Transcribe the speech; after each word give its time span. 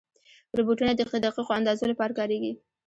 روبوټونه 0.57 0.91
د 0.95 1.01
دقیقو 1.13 1.53
اندازو 1.59 1.85
لپاره 1.91 2.17
کارېږي. 2.19 2.53